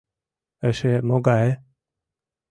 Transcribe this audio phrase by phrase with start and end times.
[0.69, 1.51] Эше могае?